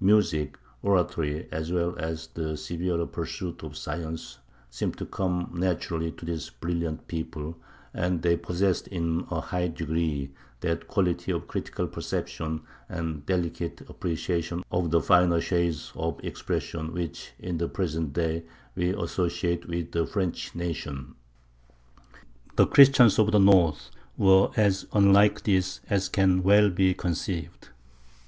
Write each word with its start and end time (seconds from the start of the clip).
Music, 0.00 0.58
oratory, 0.82 1.46
as 1.52 1.70
well 1.70 1.94
as 2.00 2.26
the 2.34 2.56
severer 2.56 3.06
pursuits 3.06 3.62
of 3.62 3.76
science, 3.76 4.38
seemed 4.68 4.98
to 4.98 5.06
come 5.06 5.52
naturally 5.56 6.10
to 6.10 6.24
this 6.24 6.50
brilliant 6.50 7.06
people; 7.06 7.56
and 7.94 8.22
they 8.22 8.36
possessed 8.36 8.88
in 8.88 9.24
a 9.30 9.40
high 9.40 9.68
degree 9.68 10.32
that 10.62 10.88
quality 10.88 11.30
of 11.30 11.46
critical 11.46 11.86
perception 11.86 12.60
and 12.88 13.24
delicate 13.24 13.80
appreciation 13.88 14.64
of 14.72 14.90
the 14.90 15.00
finer 15.00 15.40
shades 15.40 15.92
of 15.94 16.18
expression 16.24 16.92
which 16.92 17.30
in 17.38 17.56
the 17.58 17.68
present 17.68 18.12
day 18.12 18.42
we 18.74 18.88
associate 19.00 19.68
with 19.68 19.92
the 19.92 20.04
French 20.04 20.56
nation. 20.56 21.14
The 22.56 22.66
Christians 22.66 23.16
of 23.20 23.30
the 23.30 23.38
north 23.38 23.90
were 24.16 24.50
as 24.56 24.88
unlike 24.92 25.44
this 25.44 25.78
as 25.88 26.08
can 26.08 26.42
well 26.42 26.68
be 26.68 26.94
conceived. 26.94 27.68